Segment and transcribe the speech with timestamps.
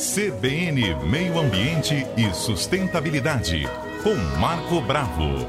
[0.00, 3.68] CBN Meio Ambiente e Sustentabilidade,
[4.02, 5.46] com Marco Bravo.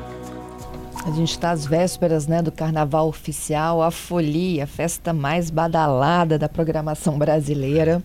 [1.05, 6.37] A gente está às vésperas né, do Carnaval Oficial, a Folia, a festa mais badalada
[6.37, 8.03] da programação brasileira.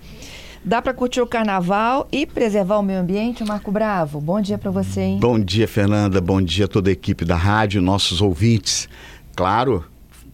[0.64, 4.20] Dá para curtir o carnaval e preservar o meio ambiente, Marco Bravo?
[4.20, 5.18] Bom dia para você, hein?
[5.18, 6.20] Bom dia, Fernanda.
[6.20, 8.88] Bom dia a toda a equipe da rádio, nossos ouvintes.
[9.34, 9.84] Claro,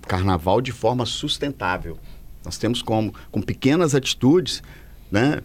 [0.06, 1.96] carnaval de forma sustentável.
[2.44, 4.62] Nós temos como, com pequenas atitudes,
[5.10, 5.40] né,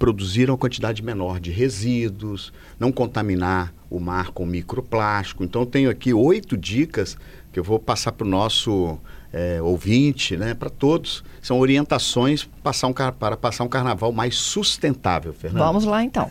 [0.00, 5.44] produzir uma quantidade menor de resíduos, não contaminar o mar com microplástico.
[5.44, 7.18] Então, tenho aqui oito dicas
[7.52, 8.98] que eu vou passar para o nosso
[9.30, 11.22] é, ouvinte, né, para todos.
[11.42, 15.66] São orientações passar um, para passar um carnaval mais sustentável, Fernando.
[15.66, 16.30] Vamos lá, então.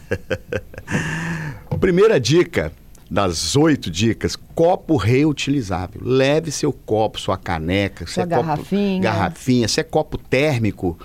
[1.79, 2.73] Primeira dica
[3.09, 6.01] das oito dicas, copo reutilizável.
[6.03, 8.93] Leve seu copo, sua caneca, sua é garrafinha.
[8.93, 10.97] Copo, garrafinha, se é copo térmico,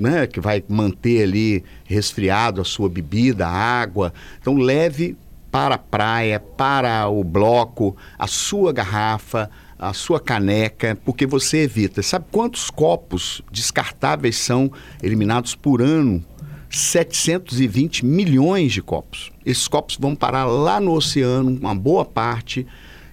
[0.00, 4.12] né, que vai manter ali resfriado a sua bebida, a água.
[4.40, 5.16] Então leve
[5.50, 12.02] para a praia, para o bloco, a sua garrafa, a sua caneca, porque você evita.
[12.02, 14.70] Sabe quantos copos descartáveis são
[15.02, 16.24] eliminados por ano?
[16.70, 19.32] 720 milhões de copos.
[19.44, 22.66] Esses copos vão parar lá no oceano, uma boa parte,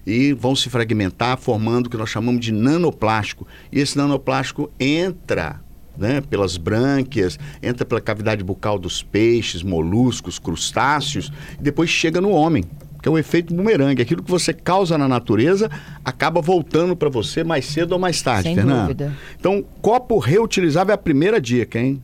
[0.06, 3.48] e vão se fragmentar, formando o que nós chamamos de nanoplástico.
[3.72, 5.60] E esse nanoplástico entra
[5.98, 12.32] né, pelas brânquias, entra pela cavidade bucal dos peixes, moluscos, crustáceos, e depois chega no
[12.32, 12.64] homem,
[13.02, 14.02] que é o efeito bumerangue.
[14.02, 15.70] Aquilo que você causa na natureza
[16.04, 18.82] acaba voltando para você mais cedo ou mais tarde, Sem Fernanda.
[18.84, 19.14] dúvida.
[19.40, 22.04] Então, copo reutilizável é a primeira dica, hein?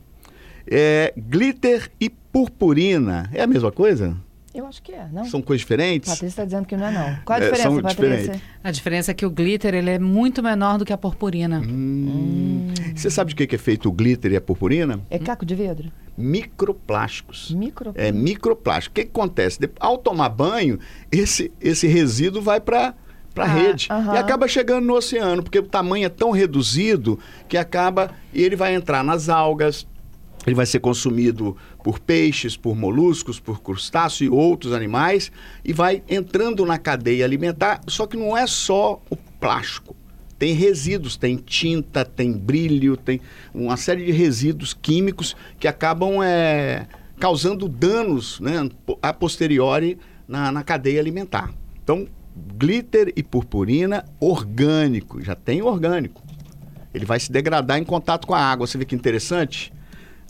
[0.66, 3.28] É, glitter e purpurina.
[3.32, 4.16] É a mesma coisa?
[4.54, 5.24] Eu acho que é, não?
[5.24, 6.08] São coisas diferentes?
[6.08, 7.16] Patrícia está dizendo que não é, não.
[7.24, 8.16] Qual a É, diferença, são Patrícia?
[8.16, 8.42] diferentes.
[8.62, 11.60] A diferença é que o glitter ele é muito menor do que a purpurina.
[11.60, 12.68] Hum.
[12.94, 15.00] Você sabe de que é feito o glitter e a purpurina?
[15.10, 15.90] É caco de vidro?
[16.16, 17.50] Microplásticos.
[17.50, 17.92] Micro.
[17.96, 18.92] É microplástico.
[18.92, 19.58] O que, que acontece?
[19.58, 20.78] De- Ao tomar banho,
[21.10, 22.94] esse, esse resíduo vai para
[23.34, 27.18] para a Ah, rede e acaba chegando no oceano, porque o tamanho é tão reduzido
[27.48, 29.84] que acaba e ele vai entrar nas algas,
[30.46, 35.32] ele vai ser consumido por peixes, por moluscos, por crustáceos e outros animais
[35.64, 37.80] e vai entrando na cadeia alimentar.
[37.86, 39.96] Só que não é só o plástico.
[40.38, 43.20] Tem resíduos, tem tinta, tem brilho, tem
[43.54, 46.86] uma série de resíduos químicos que acabam é,
[47.18, 48.68] causando danos né,
[49.00, 51.52] a posteriori na, na cadeia alimentar.
[51.82, 52.06] Então,
[52.56, 56.22] glitter e purpurina orgânico, já tem orgânico.
[56.92, 58.66] Ele vai se degradar em contato com a água.
[58.66, 59.72] Você vê que interessante?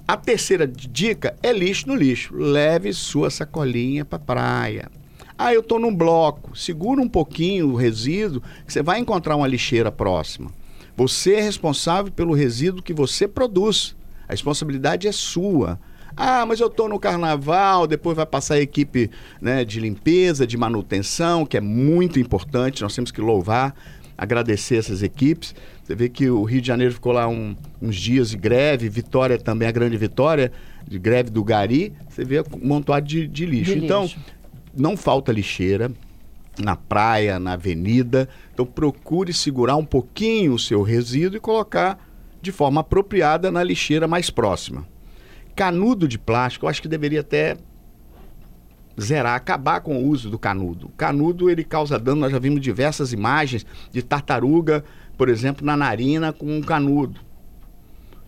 [0.07, 2.35] A terceira dica é lixo no lixo.
[2.37, 4.91] Leve sua sacolinha para praia.
[5.39, 6.57] Ah, eu estou num bloco.
[6.57, 10.51] Segura um pouquinho o resíduo, que você vai encontrar uma lixeira próxima.
[10.95, 13.97] Você é responsável pelo resíduo que você produz.
[14.29, 15.81] A responsabilidade é sua.
[16.15, 19.11] Ah, mas eu estou no carnaval, depois vai passar a equipe
[19.41, 23.75] né, de limpeza, de manutenção, que é muito importante, nós temos que louvar,
[24.17, 25.55] agradecer essas equipes.
[25.83, 29.39] Você vê que o Rio de Janeiro ficou lá um- uns dias de greve, Vitória
[29.39, 30.51] também, a grande Vitória,
[30.87, 33.73] de greve do Gari, você vê um montado de, de lixo.
[33.75, 34.19] De então, lixo.
[34.77, 35.91] não falta lixeira
[36.59, 38.29] na praia, na avenida.
[38.53, 41.99] Então procure segurar um pouquinho o seu resíduo e colocar
[42.41, 44.87] de forma apropriada na lixeira mais próxima.
[45.57, 47.57] Canudo de plástico, eu acho que deveria até
[49.01, 50.87] zerar, acabar com o uso do canudo.
[50.87, 54.85] O canudo ele causa dano, nós já vimos diversas imagens de tartaruga,
[55.17, 57.21] por exemplo, na narina com um canudo.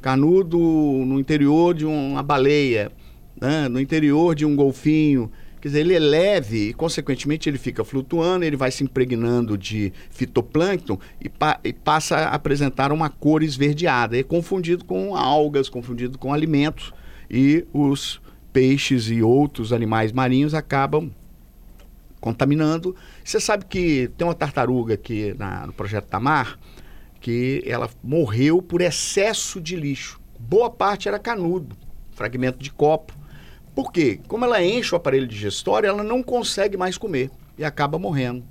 [0.00, 2.92] Canudo no interior de uma baleia,
[3.40, 3.68] né?
[3.68, 5.30] no interior de um golfinho.
[5.60, 9.92] Quer dizer, ele é leve e, consequentemente, ele fica flutuando, ele vai se impregnando de
[10.10, 14.16] fitoplâncton e, pa- e passa a apresentar uma cor esverdeada.
[14.16, 16.92] É confundido com algas, confundido com alimentos.
[17.28, 18.20] E os
[18.60, 21.10] peixes e outros animais marinhos acabam
[22.18, 22.96] contaminando.
[23.22, 26.58] Você sabe que tem uma tartaruga aqui na- no Projeto Tamar
[27.20, 30.18] que ela morreu por excesso de lixo.
[30.40, 31.76] Boa parte era canudo,
[32.12, 33.12] fragmento de copo.
[33.74, 34.20] Por quê?
[34.26, 38.42] Como ela enche o aparelho digestório, ela não consegue mais comer e acaba morrendo.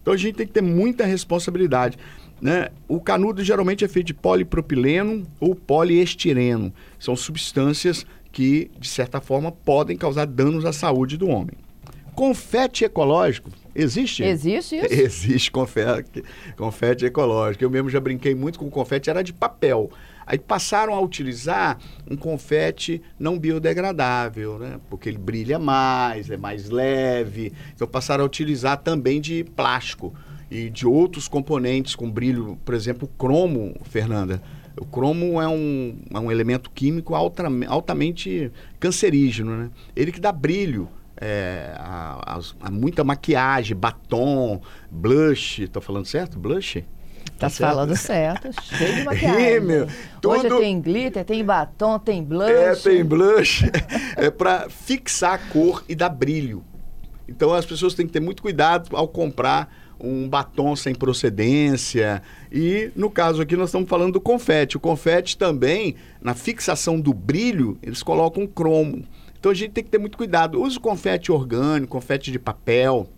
[0.00, 1.98] Então a gente tem que ter muita responsabilidade.
[2.40, 2.68] Né?
[2.86, 6.72] O canudo geralmente é feito de polipropileno ou poliestireno.
[6.96, 8.06] São substâncias
[8.38, 11.56] que, de certa forma, podem causar danos à saúde do homem.
[12.14, 14.22] Confete ecológico existe?
[14.22, 14.86] Existe isso?
[14.94, 16.22] Existe confete,
[16.56, 17.64] confete ecológico.
[17.64, 19.90] Eu mesmo já brinquei muito com confete, era de papel.
[20.24, 24.78] Aí passaram a utilizar um confete não biodegradável, né?
[24.88, 27.52] Porque ele brilha mais, é mais leve.
[27.74, 30.14] Então passaram a utilizar também de plástico
[30.48, 34.40] e de outros componentes com brilho, por exemplo, o cromo, Fernanda.
[34.80, 39.70] O cromo é um, é um elemento químico alta, altamente cancerígeno, né?
[39.96, 40.88] Ele que dá brilho
[41.20, 44.60] é, a, a, a muita maquiagem, batom,
[44.90, 45.66] blush.
[45.68, 46.38] Tô falando certo?
[46.38, 46.84] Blush?
[47.38, 49.60] Tá, tá falando certo, cheio de maquiagem.
[49.60, 49.86] Rímel,
[50.20, 50.34] tudo...
[50.34, 52.50] Hoje tem glitter, tem batom, tem blush.
[52.50, 53.64] É, tem blush.
[54.16, 56.64] é para fixar a cor e dar brilho.
[57.28, 62.22] Então as pessoas têm que ter muito cuidado ao comprar um batom sem procedência.
[62.50, 64.76] E no caso aqui nós estamos falando do confete.
[64.76, 69.04] O confete também, na fixação do brilho, eles colocam cromo.
[69.38, 70.60] Então a gente tem que ter muito cuidado.
[70.60, 73.08] Use confete orgânico, confete de papel.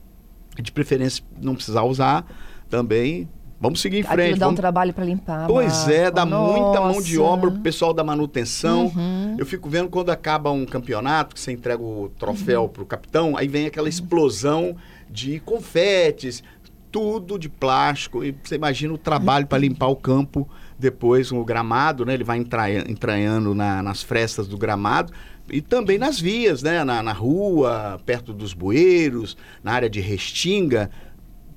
[0.61, 2.27] De preferência não precisar usar
[2.69, 3.29] também.
[3.61, 4.21] Vamos seguir em frente.
[4.21, 4.59] Aquilo dá vamos...
[4.59, 5.47] um trabalho para limpar.
[5.47, 6.61] Pois é, dá Nossa.
[6.61, 8.87] muita mão de obra pro pessoal da manutenção.
[8.87, 9.37] Uhum.
[9.39, 12.69] Eu fico vendo quando acaba um campeonato, que você entrega o troféu uhum.
[12.69, 14.77] pro capitão, aí vem aquela explosão
[15.11, 16.43] de confetes,
[16.91, 18.25] tudo de plástico.
[18.25, 20.49] E você imagina o trabalho para limpar o campo
[20.79, 22.15] depois, o gramado, né?
[22.15, 25.13] Ele vai entranhando na, nas frestas do gramado
[25.51, 26.85] e também nas vias, né?
[26.85, 30.91] Na, na rua, perto dos bueiros, na área de restinga.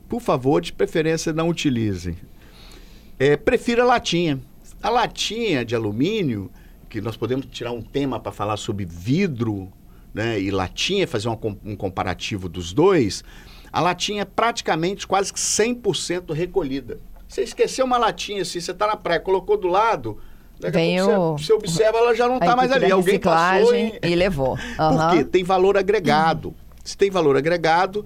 [0.08, 2.16] Por favor, de preferência, não utilize.
[3.18, 4.40] É, prefira a latinha.
[4.82, 6.52] A latinha de alumínio,
[6.90, 9.72] que nós podemos tirar um tema para falar sobre vidro
[10.14, 13.24] né, e latinha, fazer um comparativo dos dois.
[13.74, 17.00] A latinha é praticamente quase que 100% recolhida.
[17.28, 20.20] Você esqueceu uma latinha assim, você está na praia, colocou do lado,
[20.60, 22.92] Daqui Vem a pouco você, você, observa, ela já não está mais ali.
[22.92, 24.00] Alguém passou e...
[24.02, 24.52] e levou.
[24.52, 24.58] Uhum.
[25.10, 25.24] Por quê?
[25.26, 26.54] Tem valor agregado.
[26.84, 28.06] Se tem valor agregado,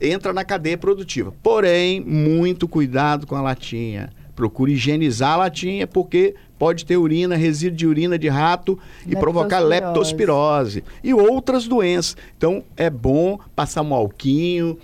[0.00, 1.34] entra na cadeia produtiva.
[1.42, 4.10] Porém, muito cuidado com a latinha.
[4.34, 9.58] Procure higienizar a latinha, porque pode ter urina, resíduo de urina de rato e provocar
[9.58, 12.16] leptospirose e outras doenças.
[12.36, 14.78] Então, é bom passar um alquinho,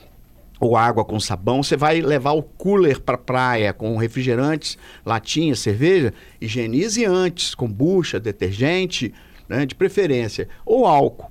[0.61, 6.15] ou água com sabão, você vai levar o cooler para praia com refrigerantes, latinha, cerveja,
[6.41, 9.13] higienize antes com bucha, detergente,
[9.49, 11.31] né, de preferência, ou álcool.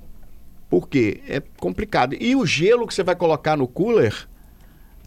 [0.70, 1.22] Por quê?
[1.28, 2.16] É complicado.
[2.20, 4.28] E o gelo que você vai colocar no cooler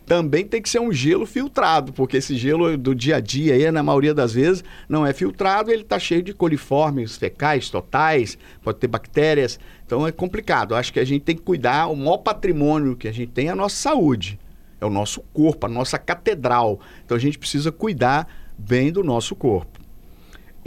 [0.07, 3.71] também tem que ser um gelo filtrado, porque esse gelo do dia a dia, aí,
[3.73, 8.79] na maioria das vezes, não é filtrado, ele está cheio de coliformes fecais, totais, pode
[8.79, 9.59] ter bactérias.
[9.85, 10.77] Então é complicado.
[10.77, 13.51] Acho que a gente tem que cuidar, o maior patrimônio que a gente tem é
[13.51, 14.39] a nossa saúde.
[14.81, 16.79] É o nosso corpo, a nossa catedral.
[17.05, 19.76] Então a gente precisa cuidar bem do nosso corpo.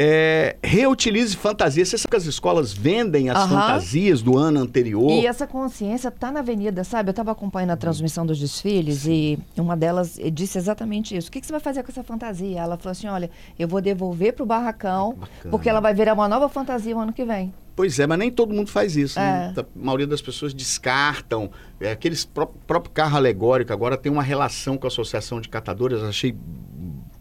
[0.01, 1.89] É, reutilize fantasias.
[1.89, 5.11] Você sabe que as escolas vendem as fantasias do ano anterior?
[5.11, 7.09] E essa consciência está na avenida, sabe?
[7.09, 9.37] Eu estava acompanhando a transmissão dos desfiles Sim.
[9.57, 11.27] e uma delas disse exatamente isso.
[11.27, 12.61] O que, que, você vai fazer com essa fantasia?
[12.61, 13.29] Ela falou assim, olha,
[13.59, 15.17] eu vou devolver para o barracão,
[15.51, 17.53] porque ela vai virar uma nova fantasia o ano que vem.
[17.75, 19.19] Pois é, mas nem todo mundo faz isso.
[19.19, 19.53] Né?
[19.53, 19.57] É.
[19.57, 19.65] Né?
[19.75, 21.49] A maioria das pessoas descartam.
[21.79, 26.01] É, aqueles pró próprio carro alegórico agora tem uma relação com a Associação de Catadores,
[26.03, 26.37] achei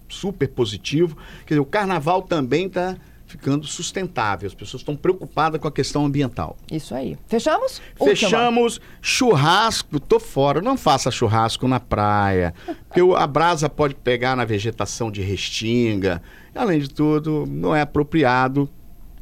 [0.09, 1.17] super positivo.
[1.47, 2.97] Quer dizer, o carnaval também está
[3.29, 4.47] ficando sustentável.
[4.47, 6.57] As pessoas estão preocupadas com a questão ambiental.
[6.73, 7.17] Isso aí.
[7.29, 7.81] Fechamos?
[8.03, 8.75] Fechamos.
[8.75, 8.99] Última.
[9.03, 10.61] Churrasco, tô fora.
[10.63, 12.55] Não faça churrasco na praia.
[12.89, 16.23] Porque a brasa pode pegar na vegetação de restinga.
[16.55, 18.69] Além de tudo, não é apropriado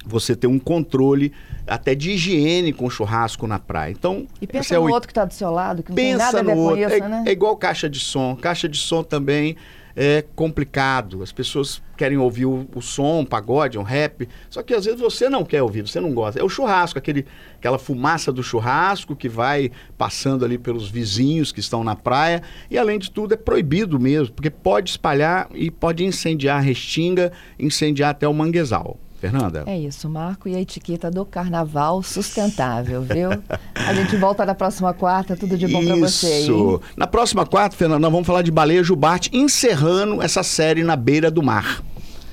[0.06, 1.32] você ter um controle
[1.66, 3.90] até de higiene com churrasco na praia.
[3.90, 4.90] Então, e pensa é no o...
[4.90, 6.68] outro que está do seu lado, que não pensa tem nada a ver no com
[6.68, 6.80] outro.
[6.80, 7.24] isso, é, né?
[7.26, 8.36] É igual caixa de som.
[8.36, 9.56] Caixa de som também
[9.96, 11.22] é complicado.
[11.22, 15.00] As pessoas querem ouvir o, o som, um pagode, um rap, só que às vezes
[15.00, 16.38] você não quer ouvir, você não gosta.
[16.38, 17.24] É o churrasco, aquele,
[17.56, 22.42] aquela fumaça do churrasco que vai passando ali pelos vizinhos que estão na praia.
[22.70, 27.32] E além de tudo, é proibido mesmo, porque pode espalhar e pode incendiar a restinga,
[27.58, 28.98] incendiar até o manguezal.
[29.20, 29.64] Fernanda.
[29.66, 30.48] É isso, Marco.
[30.48, 33.30] E a etiqueta do carnaval sustentável, viu?
[33.74, 35.36] a gente volta na próxima quarta.
[35.36, 36.40] Tudo de bom para você.
[36.40, 36.80] Isso.
[36.96, 41.30] Na próxima quarta, Fernanda, nós vamos falar de baleia jubarte, encerrando essa série na beira
[41.30, 41.82] do mar.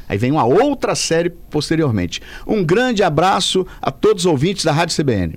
[0.07, 2.21] Aí vem uma outra série posteriormente.
[2.45, 5.31] Um grande abraço a todos os ouvintes da Rádio CBN.